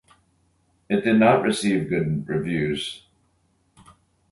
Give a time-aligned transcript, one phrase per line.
[0.89, 3.03] It did not receive good reviews.